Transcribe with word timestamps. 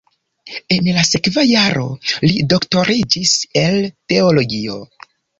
En 0.75 0.85
la 0.93 1.01
sekva 1.09 1.41
jaro 1.49 1.83
li 2.27 2.41
doktoriĝis 2.53 3.33
el 3.65 3.77
teologio. 4.15 4.79